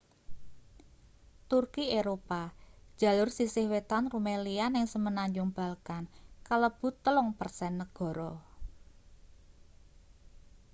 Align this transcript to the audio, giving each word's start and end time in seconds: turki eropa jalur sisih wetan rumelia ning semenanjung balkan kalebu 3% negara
turki 1.49 1.83
eropa 2.01 2.39
jalur 3.01 3.29
sisih 3.37 3.65
wetan 3.73 4.03
rumelia 4.13 4.65
ning 4.73 4.85
semenanjung 4.93 5.49
balkan 5.57 6.03
kalebu 6.47 6.87
3% 7.05 7.81
negara 7.81 8.31